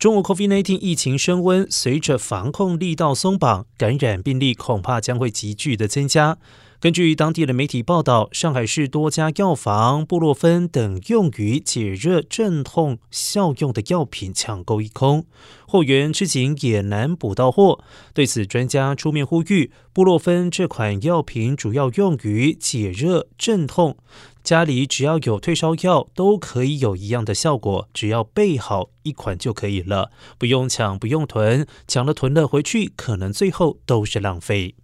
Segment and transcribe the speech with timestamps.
[0.00, 6.38] 中国 COVID-19 疫情升温，随着防控力道松绑，感染病例恐怕将会急剧的增加。
[6.80, 15.26] 根据当地的媒体报道，上海市多家药房布洛芬等用于解热镇痛效用的药品抢购一空，
[15.68, 17.84] 货源吃紧也难补到货。
[18.14, 23.98] 对此，专家出面呼吁，布洛芬这款药品主要用于解热镇痛，
[24.42, 34.76] 家里只要有退烧药都可以有一样的效果，只要备好一款就可以了，不用抢，不用囤，抢了囤了回去，可能最后都是浪费。